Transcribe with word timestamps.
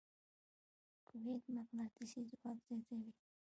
کویل 1.07 1.39
مقناطیسي 1.57 2.21
ځواک 2.29 2.57
زیاتوي. 2.67 3.11